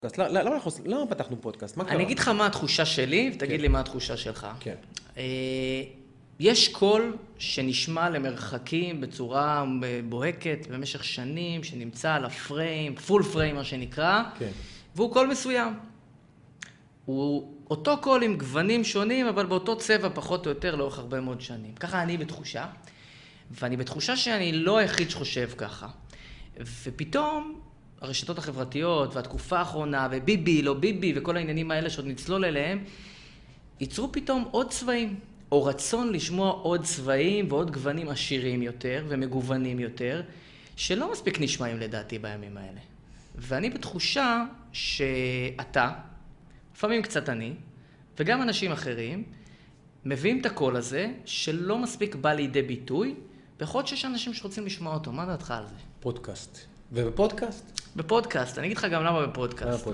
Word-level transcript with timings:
פודקאסט? 0.00 0.18
למה 0.18 0.54
אנחנו 0.54 0.70
למה 0.84 1.06
פתחנו 1.06 1.40
פודקאסט? 1.40 1.76
מה 1.76 1.84
קרה? 1.84 1.94
אני 1.94 2.02
אגיד 2.02 2.18
לך 2.18 2.28
מה 2.28 2.46
התחושה 2.46 2.84
שלי, 2.84 3.30
ותגיד 3.34 3.56
כן. 3.56 3.62
לי 3.62 3.68
מה 3.68 3.80
התחושה 3.80 4.16
שלך. 4.16 4.46
כן. 4.60 4.74
אה, 5.16 5.82
יש 6.40 6.68
קול 6.68 7.16
שנשמע 7.38 8.10
למרחקים 8.10 9.00
בצורה 9.00 9.64
מובהקת 10.08 10.66
במשך 10.70 11.04
שנים, 11.04 11.64
שנמצא 11.64 12.14
על 12.14 12.24
ה 12.24 12.34
prime, 12.34 12.94
full 12.94 13.22
prime 13.22 13.54
מה 13.54 13.64
שנקרא, 13.64 14.22
כן. 14.38 14.50
והוא 14.96 15.12
קול 15.12 15.26
מסוים. 15.26 15.74
הוא 17.04 17.54
אותו 17.70 17.98
קול 18.00 18.22
עם 18.22 18.36
גוונים 18.36 18.84
שונים, 18.84 19.26
אבל 19.26 19.46
באותו 19.46 19.78
צבע 19.78 20.08
פחות 20.14 20.46
או 20.46 20.50
יותר 20.50 20.74
לאורך 20.74 20.98
הרבה 20.98 21.20
מאוד 21.20 21.40
שנים. 21.40 21.74
ככה 21.74 22.02
אני 22.02 22.16
בתחושה, 22.16 22.66
ואני 23.50 23.76
בתחושה 23.76 24.16
שאני 24.16 24.52
לא 24.52 24.78
היחיד 24.78 25.10
שחושב 25.10 25.50
ככה. 25.56 25.88
ופתאום 26.84 27.60
הרשתות 28.00 28.38
החברתיות 28.38 29.16
והתקופה 29.16 29.58
האחרונה, 29.58 30.08
וביבי, 30.10 30.62
לא 30.62 30.74
ביבי, 30.74 31.12
וכל 31.16 31.36
העניינים 31.36 31.70
האלה 31.70 31.90
שעוד 31.90 32.06
נצלול 32.06 32.44
אליהם, 32.44 32.84
ייצרו 33.80 34.12
פתאום 34.12 34.48
עוד 34.50 34.70
צבעים, 34.70 35.20
או 35.52 35.64
רצון 35.64 36.12
לשמוע 36.12 36.50
עוד 36.50 36.84
צבעים 36.84 37.46
ועוד 37.48 37.70
גוונים 37.70 38.08
עשירים 38.08 38.62
יותר 38.62 39.04
ומגוונים 39.08 39.80
יותר, 39.80 40.22
שלא 40.76 41.12
מספיק 41.12 41.40
נשמעים 41.40 41.78
לדעתי 41.78 42.18
בימים 42.18 42.56
האלה. 42.56 42.80
ואני 43.34 43.70
בתחושה 43.70 44.44
שאתה, 44.72 45.92
לפעמים 46.74 47.02
קצת 47.02 47.28
אני, 47.28 47.52
וגם 48.18 48.42
אנשים 48.42 48.72
אחרים, 48.72 49.24
מביאים 50.04 50.40
את 50.40 50.46
הקול 50.46 50.76
הזה, 50.76 51.12
שלא 51.24 51.78
מספיק 51.78 52.14
בא 52.14 52.32
לידי 52.32 52.62
ביטוי, 52.62 53.14
ויכול 53.60 53.78
להיות 53.78 53.88
שיש 53.88 54.04
אנשים 54.04 54.34
שרוצים 54.34 54.66
לשמוע 54.66 54.94
אותו. 54.94 55.12
מה 55.12 55.26
דעתך 55.26 55.50
על 55.50 55.66
זה? 55.66 55.74
פודקאסט. 56.00 56.58
ובפודקאסט? 56.92 57.87
בפודקאסט, 57.98 58.58
אני 58.58 58.66
אגיד 58.66 58.76
לך 58.76 58.84
גם 58.84 59.04
למה 59.04 59.20
מה 59.20 59.26
בפודקאסט. 59.26 59.86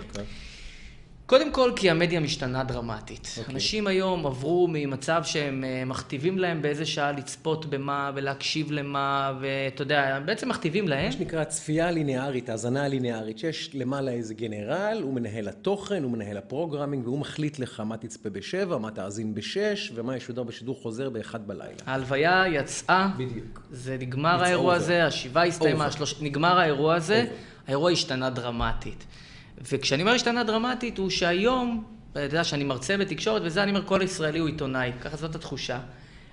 קודם 1.27 1.53
כל, 1.53 1.73
כי 1.77 1.91
המדיה 1.91 2.21
משתנה 2.21 2.65
דרמטית. 2.65 3.25
Okay. 3.25 3.39
אוקיי. 3.39 3.55
אנשים 3.55 3.87
היום 3.87 4.27
עברו 4.27 4.69
ממצב 4.73 5.23
שהם 5.25 5.65
אה, 5.65 5.85
מכתיבים 5.85 6.39
להם 6.39 6.63
באיזה 6.63 6.87
שעה 6.87 7.13
לצפות 7.13 7.67
במה 7.67 8.11
ולהקשיב 8.15 8.73
למה, 8.73 9.33
ואתה 9.41 9.83
יודע, 9.83 10.21
בעצם 10.25 10.49
מכתיבים 10.49 10.89
להם. 10.89 11.07
מה 11.07 11.13
שנקרא 11.13 11.45
צפייה 11.45 11.91
ליניארית, 11.91 12.49
האזנה 12.49 12.89
ליניארית, 12.89 13.39
שיש 13.39 13.71
למעלה 13.75 14.11
איזה 14.11 14.35
גנרל, 14.35 14.99
הוא 15.03 15.15
מנהל 15.15 15.49
התוכן, 15.49 16.03
הוא 16.03 16.13
מנהל 16.13 16.37
ה 16.37 16.42
programming, 16.42 17.07
והוא 17.07 17.19
מחליט 17.19 17.59
לך 17.59 17.81
מה 17.81 17.97
תצפה 17.97 18.31
בשבע, 18.31 18.79
מה 18.79 18.91
תאזין 18.91 19.35
בשש, 19.35 19.93
ומה 19.95 20.17
ישודר 20.17 20.43
בשידור 20.43 20.79
חוזר 20.83 21.11
באחד 21.11 21.47
בלילה. 21.47 21.79
ההלוויה 21.87 22.45
יצאה, 22.53 23.09
בדיוק. 23.17 23.63
זה 23.71 23.97
נגמר 24.01 24.45
האירוע 24.45 24.75
over. 24.75 24.77
הזה, 24.77 25.05
השבעה 25.05 25.47
הסתיימה. 25.47 25.87
השלוש... 25.87 26.15
נגמר 26.21 26.59
האירוע 26.59 26.95
הזה, 26.95 27.25
Over. 27.29 27.69
האירוע 27.69 27.91
השתנה 27.91 28.31
דרמטית. 28.31 29.05
וכשאני 29.59 30.03
אומר 30.03 30.13
השתנה 30.13 30.45
דרמטית, 30.45 30.99
הוא 30.99 31.11
שהיום, 31.11 31.85
אתה 32.13 32.21
יודע, 32.21 32.45
שאני 32.45 32.65
מרצה 32.65 32.97
בתקשורת, 32.97 33.43
וזה 33.45 33.63
אני 33.63 33.71
אומר, 33.71 33.87
כל 33.87 34.01
ישראלי 34.03 34.39
הוא 34.39 34.49
עיתונאי, 34.49 34.93
ככה 35.01 35.17
זאת 35.17 35.35
התחושה. 35.35 35.81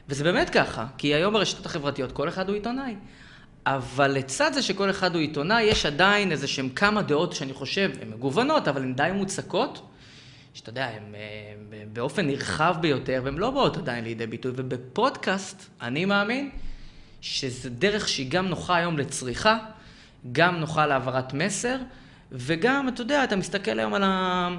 וזה 0.09 0.23
באמת 0.23 0.49
ככה, 0.49 0.85
כי 0.97 1.07
היום 1.07 1.33
ברשתות 1.33 1.65
החברתיות 1.65 2.11
כל 2.11 2.29
אחד 2.29 2.49
הוא 2.49 2.55
עיתונאי. 2.55 2.95
אבל 3.65 4.11
לצד 4.11 4.51
זה 4.53 4.61
שכל 4.61 4.89
אחד 4.89 5.15
הוא 5.15 5.21
עיתונאי, 5.21 5.63
יש 5.63 5.85
עדיין 5.85 6.31
איזה 6.31 6.47
שהם 6.47 6.69
כמה 6.69 7.01
דעות 7.01 7.33
שאני 7.33 7.53
חושב, 7.53 7.91
הן 8.01 8.09
מגוונות, 8.09 8.67
אבל 8.67 8.81
הן 8.81 8.93
די 8.93 9.09
מוצקות, 9.13 9.87
שאתה 10.53 10.69
יודע, 10.69 10.85
הן 10.85 11.15
אה, 11.15 11.83
באופן 11.93 12.27
נרחב 12.27 12.75
ביותר, 12.81 13.21
והן 13.23 13.37
לא 13.37 13.51
באות 13.51 13.77
עדיין 13.77 14.03
לידי 14.03 14.27
ביטוי. 14.27 14.51
ובפודקאסט, 14.55 15.69
אני 15.81 16.05
מאמין 16.05 16.49
שזו 17.21 17.69
דרך 17.69 18.07
שהיא 18.07 18.31
גם 18.31 18.47
נוחה 18.47 18.75
היום 18.75 18.97
לצריכה, 18.97 19.57
גם 20.31 20.55
נוחה 20.55 20.85
להעברת 20.85 21.33
מסר, 21.33 21.77
וגם, 22.31 22.87
אתה 22.89 23.01
יודע, 23.01 23.23
אתה 23.23 23.35
מסתכל 23.35 23.79
היום 23.79 23.93
על, 23.93 24.03
ה... 24.03 24.49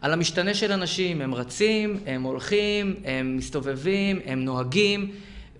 על 0.00 0.12
המשתנה 0.12 0.54
של 0.54 0.72
אנשים, 0.72 1.20
הם 1.20 1.34
רצים, 1.34 2.00
הם 2.06 2.22
הולכים, 2.22 2.96
הם 3.04 3.36
מסתובבים, 3.36 4.20
הם 4.24 4.44
נוהגים, 4.44 5.10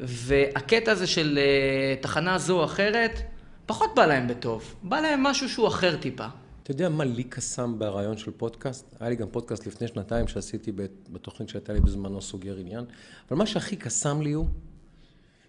והקטע 0.01 0.93
הזה 0.93 1.07
של 1.07 1.39
uh, 1.39 2.03
תחנה 2.03 2.39
זו 2.39 2.59
או 2.59 2.65
אחרת, 2.65 3.21
פחות 3.67 3.91
בא 3.97 4.07
להם 4.07 4.29
בטוב. 4.29 4.75
בא 4.83 5.01
להם 5.01 5.23
משהו 5.23 5.49
שהוא 5.49 5.69
אחר 5.69 5.97
טיפה. 5.97 6.27
אתה 6.63 6.71
יודע 6.71 6.89
מה 6.89 7.05
לי 7.05 7.25
קסם 7.25 7.79
ברעיון 7.79 8.17
של 8.17 8.31
פודקאסט? 8.31 8.95
היה 9.01 9.11
לי 9.11 9.17
גם 9.17 9.29
פודקאסט 9.31 9.67
לפני 9.67 9.89
שנתיים 9.89 10.29
שעשיתי 10.29 10.73
בת- 10.73 11.09
בתוכנית 11.13 11.49
שהייתה 11.49 11.73
לי 11.73 11.81
בזמנו 11.81 12.23
סוגר 12.23 12.57
עניין, 12.57 12.85
אבל 13.29 13.39
מה 13.39 13.47
שהכי 13.47 13.77
קסם 13.77 14.23
לי 14.23 14.33
הוא 14.33 14.47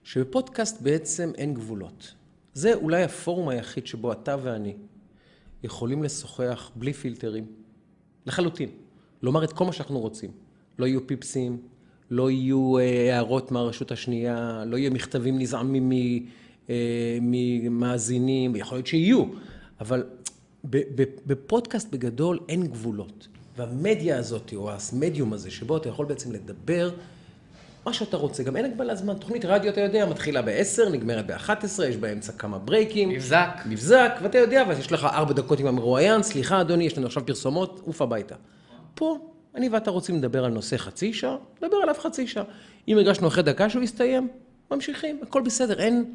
שבפודקאסט 0.03 0.81
בעצם 0.81 1.31
אין 1.37 1.53
גבולות. 1.53 2.13
זה 2.53 2.73
אולי 2.73 3.03
הפורום 3.03 3.49
היחיד 3.49 3.87
שבו 3.87 4.11
אתה 4.11 4.35
ואני 4.43 4.73
יכולים 5.63 6.03
לשוחח 6.03 6.71
בלי 6.75 6.93
פילטרים, 6.93 7.45
לחלוטין. 8.25 8.69
לומר 9.21 9.43
את 9.43 9.53
כל 9.53 9.65
מה 9.65 9.73
שאנחנו 9.73 9.99
רוצים. 9.99 10.31
לא 10.79 10.85
יהיו 10.85 11.07
פיפסים, 11.07 11.57
לא 12.11 12.31
יהיו 12.31 12.77
אה, 12.77 13.15
הערות 13.15 13.51
מהרשות 13.51 13.91
השנייה, 13.91 14.63
לא 14.67 14.77
יהיו 14.77 14.91
מכתבים 14.91 15.39
נזעמים 15.39 15.91
אה, 16.69 17.17
ממאזינים, 17.21 18.55
יכול 18.55 18.77
להיות 18.77 18.87
שיהיו, 18.87 19.23
אבל 19.79 20.03
בפודקאסט 21.25 21.91
בגדול 21.91 22.39
אין 22.49 22.67
גבולות. 22.67 23.27
והמדיה 23.57 24.17
הזאת, 24.17 24.53
או 24.55 24.71
המדיום 24.71 25.33
הזה, 25.33 25.51
שבו 25.51 25.77
אתה 25.77 25.89
יכול 25.89 26.05
בעצם 26.05 26.31
לדבר 26.31 26.91
מה 27.85 27.93
שאתה 27.93 28.17
רוצה, 28.17 28.43
גם 28.43 28.57
אין 28.57 28.65
הגבלה 28.65 28.95
זמן. 28.95 29.13
תוכנית 29.13 29.45
רדיו, 29.45 29.71
אתה 29.71 29.81
יודע, 29.81 30.05
מתחילה 30.05 30.41
ב-10, 30.41 30.89
נגמרת 30.91 31.27
ב-11, 31.27 31.83
יש 31.89 31.97
באמצע 31.97 32.31
כמה 32.31 32.57
ברייקים. 32.59 33.09
מבזק. 33.09 33.49
מבזק, 33.65 34.11
ואתה 34.21 34.37
יודע, 34.37 34.63
ויש 34.67 34.91
לך 34.91 35.03
ארבע 35.03 35.33
דקות 35.33 35.59
עם 35.59 35.67
המרואיין, 35.67 36.23
סליחה 36.23 36.61
אדוני, 36.61 36.83
יש 36.83 36.97
לנו 36.97 37.07
עכשיו 37.07 37.25
פרסומות, 37.25 37.81
עוף 37.85 38.01
הביתה. 38.01 38.35
פה, 38.95 39.17
אני 39.55 39.69
ואתה 39.69 39.91
רוצים 39.91 40.15
לדבר 40.15 40.45
על 40.45 40.51
נושא 40.51 40.77
חצי 40.77 41.13
שעה, 41.13 41.35
נדבר 41.61 41.77
עליו 41.77 41.95
חצי 41.99 42.27
שעה. 42.27 42.43
אם 42.87 42.97
הרגשנו 42.97 43.27
אחרי 43.27 43.43
דקה 43.43 43.69
שהוא 43.69 43.83
יסתיים, 43.83 44.27
ממשיכים, 44.71 45.19
הכל 45.23 45.41
בסדר, 45.41 45.79
אין, 45.79 46.13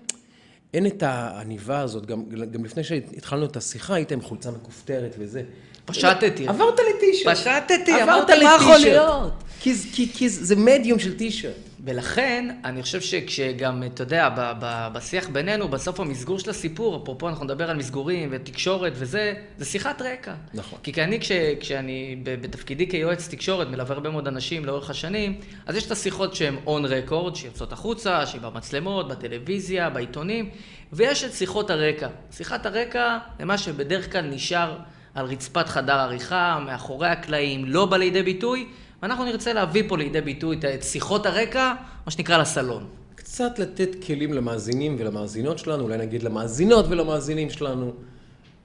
אין 0.75 0.86
את 0.86 1.02
העניבה 1.02 1.81
הזאת, 1.81 2.06
גם, 2.06 2.25
גם 2.50 2.64
לפני 2.64 2.84
שהתחלנו 2.84 3.46
את 3.46 3.56
השיחה, 3.56 3.94
היית 3.94 4.12
עם 4.12 4.20
חולצה 4.20 4.50
מכופתרת 4.50 5.14
וזה. 5.19 5.42
פשטתי. 5.84 6.48
עברת 6.48 6.81
לטישרט. 6.96 7.36
פשטתי, 7.36 8.02
אמרתי, 8.02 8.32
מה 8.44 8.54
יכול. 8.56 8.78
להיות? 8.78 9.32
כי, 9.64 9.75
כי, 9.92 10.12
כי 10.12 10.28
זה 10.28 10.56
מדיום 10.56 10.98
של 10.98 11.16
טישרט. 11.16 11.54
ולכן, 11.84 12.56
אני 12.64 12.82
חושב 12.82 13.00
שכשגם, 13.00 13.82
אתה 13.82 14.02
יודע, 14.02 14.28
ב- 14.28 14.52
ב- 14.60 14.88
בשיח 14.92 15.28
בינינו, 15.28 15.69
בסוף 15.69 16.00
המסגור 16.00 16.38
של 16.38 16.50
הסיפור, 16.50 17.02
אפרופו 17.02 17.28
אנחנו 17.28 17.44
נדבר 17.44 17.70
על 17.70 17.76
מסגורים 17.76 18.28
ותקשורת 18.32 18.92
וזה, 18.97 19.34
זה 19.58 19.64
שיחת 19.64 20.02
רקע. 20.02 20.34
נכון. 20.54 20.78
כי 20.82 21.04
אני, 21.04 21.20
כש, 21.20 21.32
כשאני 21.60 22.16
בתפקידי 22.22 22.88
כיועץ 22.88 23.28
תקשורת, 23.28 23.69
מלווה 23.69 23.94
הרבה 23.94 24.10
מאוד 24.10 24.28
אנשים 24.28 24.64
לאורך 24.64 24.91
השנים, 24.91 25.41
אז 25.66 25.76
יש 25.76 25.86
את 25.86 25.91
השיחות 25.91 26.34
שהן 26.34 26.56
און 26.66 26.84
רקורד, 26.84 27.36
שיוצאות 27.36 27.72
החוצה, 27.72 28.26
שהיא 28.26 28.41
במצלמות, 28.41 29.08
בטלוויזיה, 29.08 29.91
בעיתונים, 29.91 30.50
ויש 30.92 31.25
את 31.25 31.32
שיחות 31.32 31.70
הרקע. 31.70 32.08
שיחת 32.31 32.66
הרקע 32.66 33.19
זה 33.38 33.44
מה 33.44 33.58
שבדרך 33.58 34.12
כלל 34.12 34.22
נשאר 34.22 34.76
על 35.14 35.26
רצפת 35.26 35.69
חדר 35.69 35.98
עריכה, 35.98 36.58
מאחורי 36.66 37.08
הקלעים, 37.08 37.64
לא 37.64 37.86
בא 37.86 37.96
לידי 37.96 38.22
ביטוי, 38.22 38.66
ואנחנו 39.04 39.25
נרצה 39.25 39.53
להביא 39.53 39.82
פה 39.88 39.97
לידי 39.98 40.20
ביטוי 40.20 40.56
את- 40.56 40.82
שיחות 40.82 41.26
הרקע, 41.26 41.72
מה 42.06 42.10
שנקרא 42.12 42.38
לסלון. 42.38 42.84
קצת 43.15 43.59
לתת 43.59 44.04
כלים 44.06 44.32
למאזינים 44.32 44.97
ולמאזינות 44.98 45.59
שלנו, 45.59 45.82
אולי 45.82 45.97
נגיד 45.97 46.22
למאזינות 46.22 46.84
ולמאזינים 46.88 47.50
שלנו, 47.50 47.93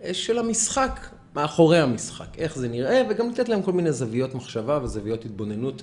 אה, 0.03 0.13
של 0.13 0.39
המשחק, 0.39 0.99
מאחורי 1.35 1.79
המשחק, 1.79 2.37
איך 2.37 2.55
זה 2.55 2.67
נראה, 2.67 3.01
וגם 3.09 3.29
לתת 3.29 3.49
להם 3.49 3.61
כל 3.61 3.71
מיני 3.71 3.91
זוויות 3.91 4.35
מחשבה 4.35 4.79
וזוויות 4.83 5.25
התבוננות 5.25 5.81